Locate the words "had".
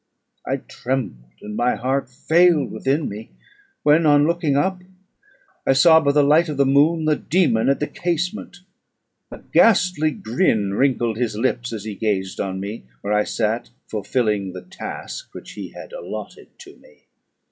15.69-15.93